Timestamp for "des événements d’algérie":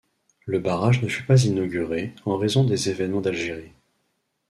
2.63-3.71